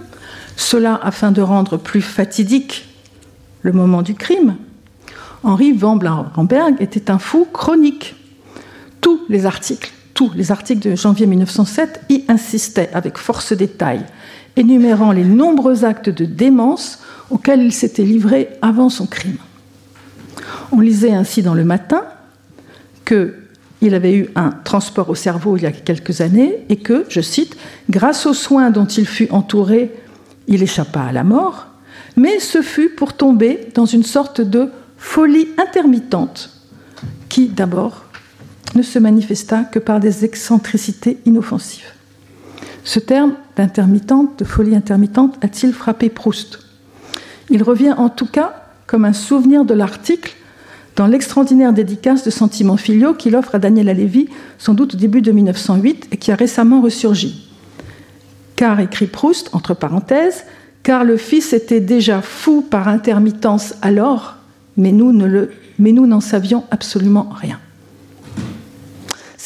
[0.55, 2.87] cela afin de rendre plus fatidique
[3.61, 4.55] le moment du crime,
[5.43, 8.15] Henri van Blankenberg était un fou chronique.
[9.01, 14.01] Tous les articles tous les articles de janvier 1907 y insistaient avec force détail,
[14.55, 19.37] énumérant les nombreux actes de démence auxquels il s'était livré avant son crime.
[20.71, 22.01] On lisait ainsi dans le matin
[23.05, 27.21] qu'il avait eu un transport au cerveau il y a quelques années et que, je
[27.21, 27.55] cite,
[27.87, 29.93] grâce aux soins dont il fut entouré,
[30.47, 31.67] il échappa à la mort,
[32.15, 36.49] mais ce fut pour tomber dans une sorte de folie intermittente
[37.29, 38.06] qui, d'abord,
[38.75, 41.91] ne se manifesta que par des excentricités inoffensives.
[42.83, 46.59] Ce terme d'intermittente, de folie intermittente, a-t-il frappé Proust?
[47.49, 50.33] Il revient en tout cas comme un souvenir de l'article
[50.95, 55.21] dans l'extraordinaire dédicace de sentiments filiaux qu'il offre à Daniel Alévi, sans doute au début
[55.21, 57.49] de 1908, et qui a récemment ressurgi.
[58.55, 60.45] Car, écrit Proust, entre parenthèses,
[60.81, 64.37] car le Fils était déjà fou par intermittence alors,
[64.77, 65.11] mais nous
[66.07, 67.59] n'en savions absolument rien.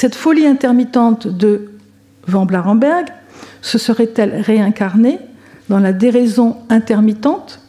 [0.02, 1.70] Cette folie intermittente de
[2.26, 3.10] Van Blarenberg
[3.62, 5.20] se serait-elle réincarnée
[5.70, 7.60] dans la déraison intermittente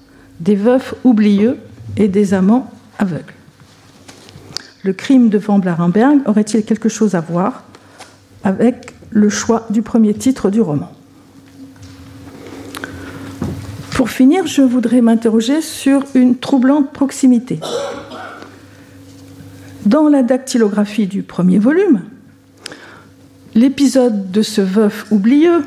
[0.40, 1.59] des veufs oublieux
[1.99, 3.35] et des amants aveugles?
[4.83, 7.64] Le crime de Van Blarenberg aurait-il quelque chose à voir
[8.45, 10.90] avec le choix du premier titre du roman?
[13.90, 17.61] Pour finir, je voudrais m'interroger sur une troublante proximité.
[19.85, 22.01] Dans la dactylographie du premier volume,
[23.55, 25.65] l'épisode de ce veuf oublieux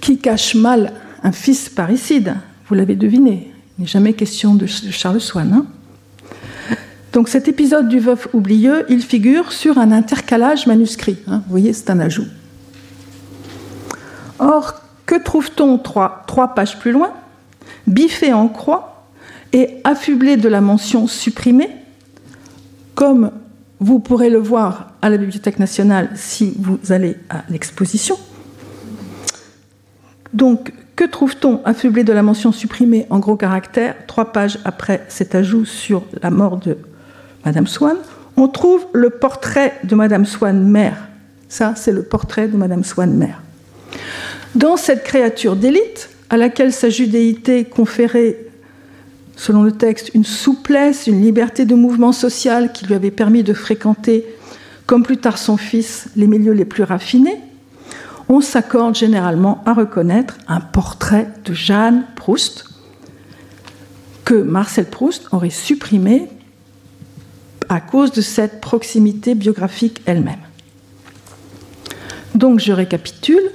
[0.00, 2.34] qui cache mal un fils parricide,
[2.68, 5.52] vous l'avez deviné, il n'est jamais question de Charles Swann.
[5.52, 5.66] Hein.
[7.12, 11.18] Donc cet épisode du veuf oublieux, il figure sur un intercalage manuscrit.
[11.26, 11.42] Hein.
[11.46, 12.26] vous voyez, c'est un ajout.
[14.38, 17.12] Or, que trouve-t-on trois, trois pages plus loin?
[17.86, 19.06] Biffé en croix
[19.52, 21.70] et affublé de la mention supprimée,
[22.94, 23.30] comme
[23.78, 28.16] vous pourrez le voir à la Bibliothèque nationale si vous allez à l'exposition.
[30.32, 35.34] Donc, que trouve-t-on affublé de la mention supprimée en gros caractères, trois pages après cet
[35.34, 36.78] ajout sur la mort de
[37.44, 37.96] Madame Swann
[38.36, 41.08] On trouve le portrait de Madame Swann mère.
[41.48, 43.42] Ça, c'est le portrait de Madame Swann mère.
[44.54, 48.38] Dans cette créature d'élite, à laquelle sa judéité conférait
[49.36, 53.52] selon le texte, une souplesse, une liberté de mouvement social qui lui avait permis de
[53.52, 54.24] fréquenter,
[54.86, 57.40] comme plus tard son fils, les milieux les plus raffinés,
[58.28, 62.64] on s'accorde généralement à reconnaître un portrait de Jeanne Proust
[64.24, 66.28] que Marcel Proust aurait supprimé
[67.68, 70.40] à cause de cette proximité biographique elle-même.
[72.34, 73.50] Donc je récapitule,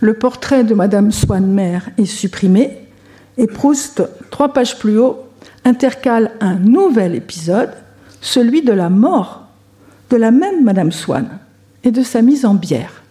[0.00, 2.78] le portrait de Madame Swann-Mère est supprimé,
[3.38, 5.28] et Proust, trois pages plus haut,
[5.64, 7.70] intercale un nouvel épisode,
[8.20, 9.41] celui de la mort
[10.12, 11.26] de la même Madame Swann
[11.82, 13.02] et de sa mise en bière.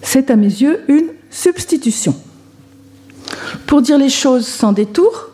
[0.00, 2.16] C'est à mes yeux une substitution.
[3.66, 5.28] Pour dire les choses sans détour,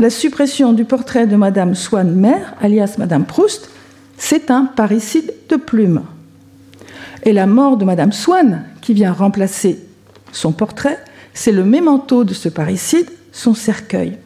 [0.00, 3.70] la suppression du portrait de Madame Swann mère, alias Madame Proust,
[4.18, 6.02] c'est un parricide de plume.
[7.22, 9.78] Et la mort de Madame Swann, qui vient remplacer
[10.32, 10.98] son portrait,
[11.34, 14.18] c'est le mémento de ce parricide, son cercueil.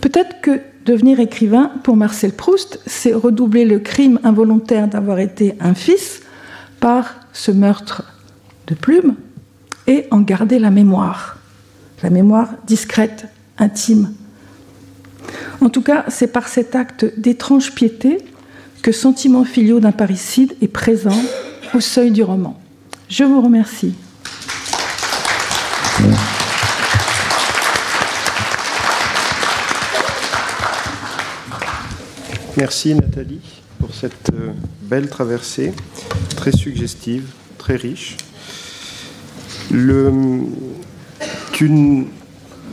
[0.00, 5.74] Peut-être que devenir écrivain, pour Marcel Proust, c'est redoubler le crime involontaire d'avoir été un
[5.74, 6.22] fils
[6.80, 8.04] par ce meurtre
[8.66, 9.14] de plume
[9.86, 11.38] et en garder la mémoire,
[12.02, 13.26] la mémoire discrète,
[13.58, 14.12] intime.
[15.60, 18.18] En tout cas, c'est par cet acte d'étrange piété
[18.82, 21.20] que Sentiment filiaux d'un parricide est présent
[21.74, 22.58] au seuil du roman.
[23.08, 23.94] Je vous remercie.
[32.56, 33.40] Merci Nathalie
[33.78, 34.50] pour cette euh,
[34.82, 35.72] belle traversée,
[36.36, 37.24] très suggestive,
[37.58, 38.16] très riche.
[39.70, 40.12] Le,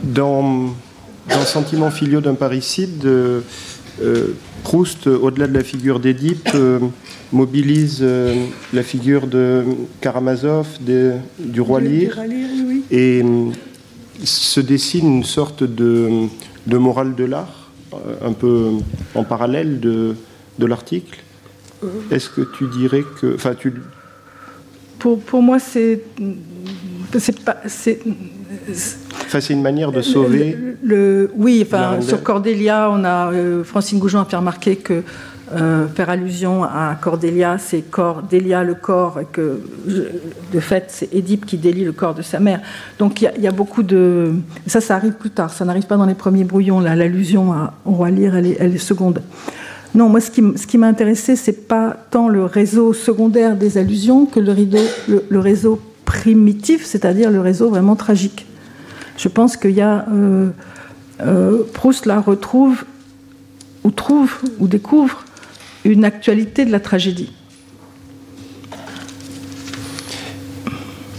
[0.02, 0.74] dans,
[1.28, 3.40] dans Sentiments filiaux d'un parricide, euh,
[4.02, 6.50] euh, Proust, au-delà de la figure d'Édipe,
[7.32, 8.04] mobilise
[8.72, 9.64] la figure de
[10.00, 12.18] Karamazov, du roi Lear,
[12.90, 13.24] et
[14.24, 16.26] se dessine une sorte de,
[16.66, 17.57] de morale de l'art,
[18.22, 18.72] un peu
[19.14, 20.14] en parallèle de,
[20.58, 21.18] de l'article.
[22.10, 23.34] Est-ce que tu dirais que.
[23.34, 23.72] Enfin, tu...
[24.98, 26.02] pour, pour moi, c'est.
[27.18, 27.56] C'est pas.
[27.66, 28.00] C'est,
[29.28, 30.56] Enfin, c'est une manière de sauver.
[30.82, 35.02] Le, oui, enfin, sur Cordélia, on a euh, Francine Goujon a fait remarquer que
[35.52, 39.60] euh, faire allusion à Cordélia, c'est Cordélia le corps, et que
[40.52, 42.60] de fait c'est Édipe qui délie le corps de sa mère.
[42.98, 44.32] Donc il y, a beaucoup de.
[44.66, 47.52] Ça, ça arrive plus tard, ça n'arrive pas dans les premiers brouillons, l'allusion
[47.84, 49.22] au roi Lear, elle est, elle est seconde.
[49.94, 53.78] Non, moi, ce qui, ce qui m'a intéressé, c'est pas tant le réseau secondaire des
[53.78, 54.78] allusions que le, rideau,
[55.08, 58.46] le, réseau primitif, c'est-à-dire le réseau vraiment tragique.
[59.16, 60.06] Je pense qu'il y a.
[60.12, 60.50] Euh,
[61.20, 62.84] euh, Proust là retrouve,
[63.84, 65.24] ou trouve, ou découvre
[65.84, 67.32] une actualité de la tragédie.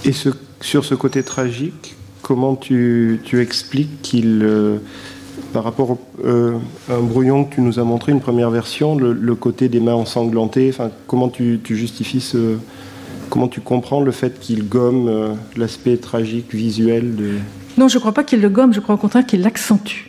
[0.05, 0.29] Et ce,
[0.61, 4.41] sur ce côté tragique, comment tu, tu expliques qu'il.
[4.43, 4.77] Euh,
[5.53, 6.57] par rapport euh,
[6.89, 9.93] à un brouillon que tu nous as montré, une première version, le, côté des mains
[9.93, 10.71] ensanglantées,
[11.07, 12.57] comment tu, justifies ce,
[13.29, 17.31] comment tu comprends le fait qu'il gomme euh, l'aspect tragique visuel de...
[17.77, 20.08] Non, je ne crois pas qu'il le gomme, je crois au contraire qu'il l'accentue.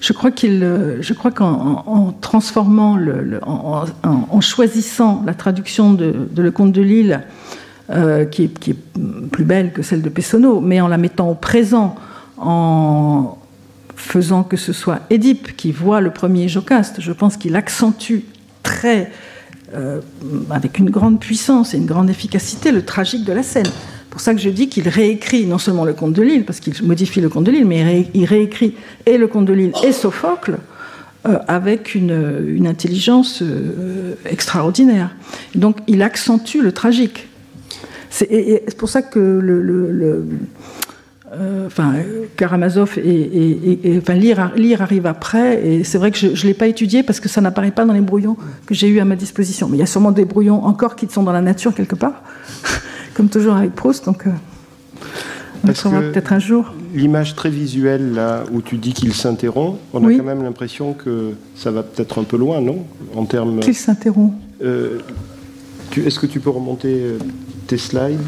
[0.00, 2.98] Je crois qu'il, euh, je crois qu'en transformant,
[3.42, 7.22] en, choisissant la traduction de, Le Comte de Lille,
[8.32, 8.76] qui, est, qui, est,
[9.30, 11.94] plus belle que celle de Pessonneau, mais en la mettant au présent,
[12.36, 13.38] en,
[13.96, 17.00] faisant que ce soit Édipe qui voit le premier Jocaste.
[17.00, 18.20] Je pense qu'il accentue
[18.62, 19.10] très,
[19.74, 20.00] euh,
[20.50, 23.66] avec une grande puissance et une grande efficacité, le tragique de la scène.
[24.16, 26.58] C'est pour ça que je dis qu'il réécrit non seulement le conte de Lille, parce
[26.58, 28.72] qu'il modifie le conte de Lille, mais il réécrit
[29.04, 30.56] et le conte de Lille et Sophocle
[31.28, 35.14] euh, avec une, intelligence euh, extraordinaire.
[35.54, 37.28] Donc il accentue le tragique.
[38.08, 40.24] C'est pour ça que le
[41.34, 41.94] euh, enfin,
[42.36, 46.68] Karamazov et, enfin, lire, lire, arrive après, et c'est vrai que je ne l'ai pas
[46.68, 49.68] étudié parce que ça n'apparaît pas dans les brouillons que j'ai eu à ma disposition.
[49.68, 52.22] Mais il y a sûrement des brouillons encore qui sont dans la nature quelque part,
[53.16, 54.30] comme toujours avec Proust, donc euh,
[55.64, 56.74] on le trouvera peut-être un jour.
[56.94, 61.32] L'image très visuelle, là, où tu dis qu'il s'interrompt, on a quand même l'impression que
[61.54, 62.84] ça va peut-être un peu loin, non?
[63.14, 63.60] En termes.
[63.60, 64.34] Qu'il s'interrompt.
[64.62, 64.98] Euh,
[65.96, 67.16] est-ce que tu peux remonter
[67.66, 68.20] tes slides?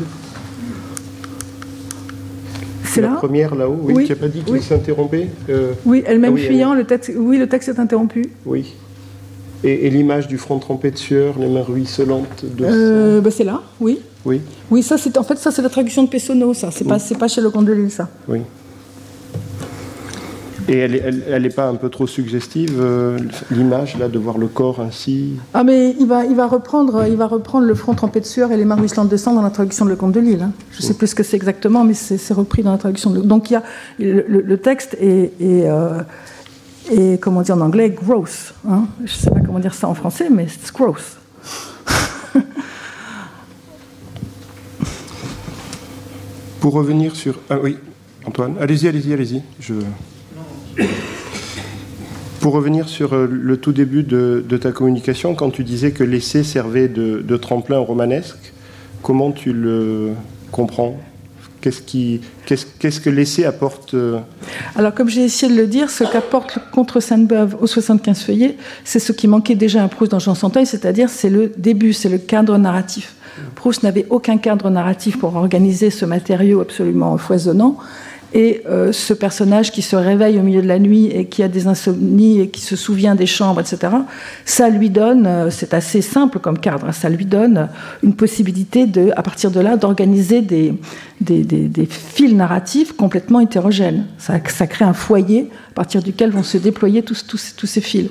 [2.84, 6.40] C'est la première là-haut, oui, tu n'as pas dit qu'il s'interrompait euh, Oui, elle-même ah
[6.40, 8.30] fuyant, le texte, oui, le texte est interrompu.
[8.46, 8.74] Oui.
[9.64, 13.62] Et, l'image du front trempé de sueur, les mains ruisselantes de euh, bah, C'est là,
[13.80, 13.98] oui.
[14.28, 14.42] Oui.
[14.70, 16.70] Oui, ça, c'est en fait ça, c'est la traduction de Pessonneau, ça.
[16.70, 18.08] C'est pas, pas chez le Comte de Lille, ça.
[18.28, 18.42] Oui.
[20.68, 23.18] Et elle n'est pas un peu trop suggestive, euh,
[23.50, 25.36] l'image, là, de voir le corps ainsi?
[25.54, 28.52] Ah, mais il va, il va, reprendre, il va reprendre le front trempé de sueur
[28.52, 30.42] et les mains ruisselantes de sang dans la traduction de Le Comte de Lille.
[30.42, 30.52] Hein.
[30.72, 33.10] Je ne sais plus ce que c'est exactement, mais c'est repris dans la traduction.
[33.10, 33.22] De...
[33.22, 33.62] Donc, il y a,
[33.98, 36.02] le, texte est, euh,
[37.18, 38.52] comment dire en anglais, gross.
[38.68, 38.84] Hein.
[38.98, 41.16] Je ne sais pas comment dire ça en français, mais c'est gross.
[46.60, 47.40] Pour revenir sur...
[47.50, 47.78] Ah oui,
[48.24, 49.42] Antoine, allez-y, allez-y, allez-y.
[52.40, 56.44] Pour revenir sur euh, le tout début de, ta communication, quand tu disais que l'essai
[56.44, 58.52] servait de, tremplin romanesque,
[59.02, 60.12] comment tu le
[60.50, 60.98] comprends?
[61.60, 64.20] Qu'est-ce, que l'essai apporte euh
[64.76, 68.56] Alors, comme j'ai essayé de le dire, ce qu'apporte le contre Sainte-Beuve aux 75 feuillets,
[68.84, 72.08] c'est ce qui manquait déjà à Proust dans Jean Santeuil, c'est-à-dire c'est le début, c'est
[72.08, 73.14] le cadre narratif.
[73.54, 77.76] Proust n'avait aucun cadre narratif pour organiser ce matériau absolument foisonnant.
[78.34, 81.48] Et euh, ce personnage qui se réveille au milieu de la nuit et qui a
[81.48, 83.94] des insomnies et qui se souvient des chambres, etc.,
[84.44, 87.68] ça lui donne, euh, c'est assez simple comme cadre, ça lui donne
[88.02, 90.74] une possibilité, de, à partir de là, d'organiser des,
[91.88, 94.04] fils narratifs complètement hétérogènes.
[94.18, 97.24] Ça, crée un foyer à partir duquel vont se déployer tous,
[97.64, 98.10] ces fils.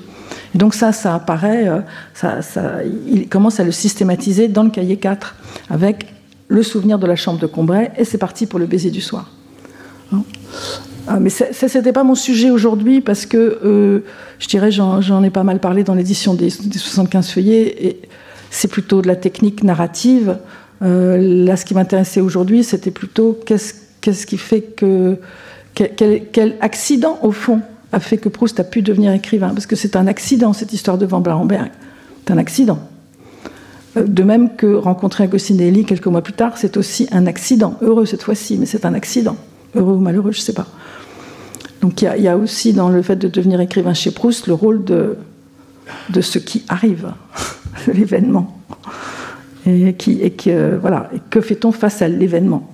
[0.54, 1.80] Et donc ça, ça apparaît, euh,
[2.12, 5.36] ça, ça, il commence à le systématiser dans le cahier 4,
[5.70, 6.06] avec
[6.48, 9.30] le souvenir de la chambre de Combray, et c'est parti pour le baiser du soir.
[11.06, 14.00] Ah, mais ça, n'était pas mon sujet aujourd'hui parce que, euh,
[14.38, 18.00] je dirais, j'en ai pas mal parlé dans l'édition des, 75 feuillets, et
[18.50, 20.38] c'est plutôt de la technique narrative.
[20.82, 25.16] Euh, là, ce qui m'intéressait aujourd'hui, c'était plutôt qu'est-ce qui fait que.
[25.74, 27.60] Quel, accident, au fond,
[27.92, 30.98] a fait que Proust a pu devenir écrivain Parce que c'est un accident, cette histoire
[30.98, 31.70] de Van Blarenberg.
[32.26, 32.80] C'est un accident.
[33.96, 37.76] Euh, de même que rencontrer Agostinelli quelques mois plus tard, c'est aussi un accident.
[37.80, 39.36] Heureux cette fois-ci, mais c'est un accident
[39.74, 40.66] heureux ou malheureux, je ne sais pas.
[41.80, 44.84] Donc il y, a aussi dans le fait de devenir écrivain chez Proust le rôle
[44.84, 45.16] de,
[46.10, 47.12] de ce qui arrive,
[47.86, 48.60] de l'événement.
[49.66, 52.72] Et, qui, et que, voilà, et que fait-on face à l'événement?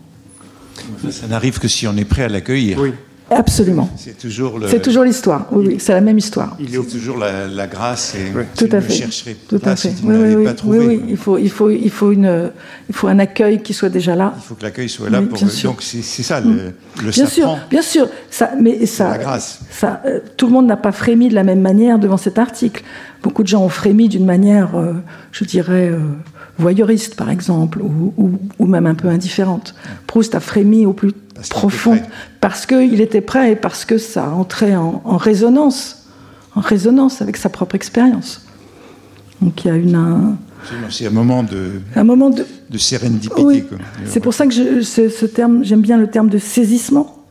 [1.10, 2.78] Ça n'arrive que si on est prêt à l'accueillir.
[2.78, 2.92] Oui.
[3.34, 3.88] Absolument.
[3.96, 5.46] C'est toujours C'est toujours l'histoire.
[5.50, 6.56] Oui, oui c'est la même histoire.
[6.60, 9.08] Il est toujours la, grâce et tout à fait.
[9.48, 9.94] tout à fait.
[10.02, 12.50] oui, oui, oui, oui, il faut, il faut, il faut une,
[12.88, 14.34] il faut un accueil qui soit déjà là.
[14.36, 15.38] Il faut que l'accueil soit là pour.
[15.38, 16.72] Donc c'est ça le,
[17.02, 18.08] le bien sûr, bien sûr.
[18.30, 19.60] Ça, mais ça, la grâce.
[19.70, 22.82] Ça, euh, tout le monde n'a pas frémi de la même manière devant cet article.
[23.22, 24.94] Beaucoup de gens ont frémi d'une manière, euh,
[25.32, 25.88] je dirais.
[25.90, 25.98] Euh,
[26.58, 29.74] voyeuriste, par exemple, ou, ou, ou, même un peu indifférente.
[30.06, 31.12] Proust a frémi au plus
[31.50, 31.98] profond,
[32.40, 36.06] parce qu'il était prêt et parce que ça entrait en, en résonance,
[36.54, 38.42] en résonance avec sa propre expérience.
[39.42, 40.36] Donc il y a une, un,
[40.90, 43.42] c'est un moment de, un moment de, de sérendipité.
[43.42, 43.64] oui.
[44.06, 47.24] C'est pour ça que je, ce, ce terme, j'aime bien le terme de saisissement.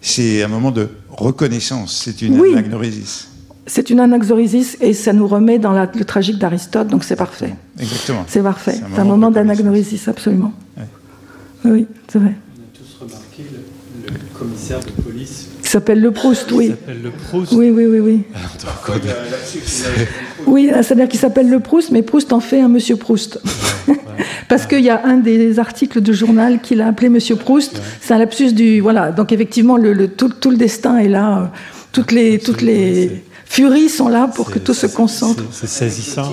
[0.00, 2.02] C'est un moment de reconnaissance.
[2.04, 2.52] C'est une Oui.
[2.52, 3.28] anagnorisis.
[3.66, 7.54] C'est une anaxorésis et ça nous remet dans la- le tragique d'Aristote, donc c'est parfait.
[7.78, 8.24] Exactement.
[8.26, 8.72] C'est parfait.
[8.74, 10.52] C'est un moment moment d'anaxorésis, absolument.
[10.76, 10.84] Ouais.
[11.64, 12.34] Oui, c'est vrai.
[12.34, 16.68] On a tous remarqué le, le commissaire de police Qui s'appelle le Proust, qui oui.
[16.70, 17.52] s'appelle le Proust.
[17.52, 18.22] Oui, oui, oui, oui.
[20.46, 23.40] Oui, c'est-à-dire qu'il s'appelle le Proust, mais Proust en fait un Monsieur Proust.
[24.48, 27.80] Parce qu'il y a un des articles de journal qu'il a appelé Monsieur Proust.
[28.00, 28.80] C'est un lapsus du.
[28.80, 29.10] Voilà.
[29.10, 31.38] Donc, effectivement, le, le- tout, tout le destin est là.
[31.38, 31.46] euh,
[31.92, 35.42] Toutes les, toutes les furies sont là pour que tout se concentre.
[35.50, 36.32] C'est c'est saisissant.